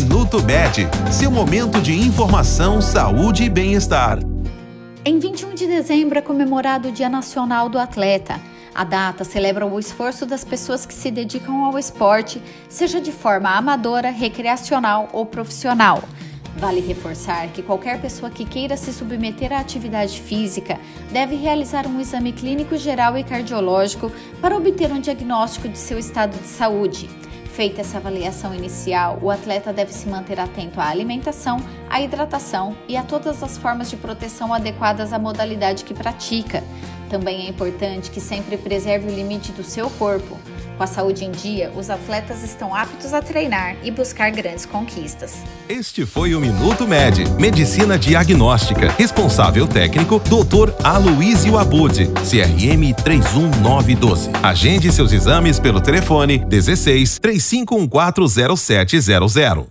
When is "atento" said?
30.38-30.80